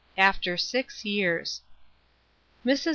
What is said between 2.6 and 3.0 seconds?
MRS.